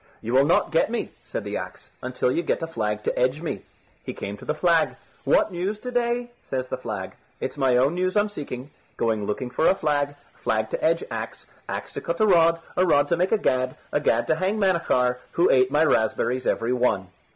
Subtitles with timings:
[0.19, 3.39] "You will not get me," said the axe, "until you get a flag to edge
[3.43, 3.61] me."
[4.03, 4.95] He came to the flag.
[5.25, 7.13] "What news today?" says the flag.
[7.39, 8.71] "It's my own news I'm seeking.
[8.97, 12.83] Going looking for a flag, flag to edge axe, axe to cut a rod, a
[12.83, 16.73] rod to make a gad, a gad to hang Manachar, who ate my raspberries every
[16.73, 17.09] one."